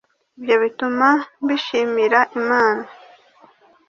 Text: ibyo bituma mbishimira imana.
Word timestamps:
ibyo 0.39 0.55
bituma 0.63 1.07
mbishimira 1.43 2.19
imana. 2.39 2.85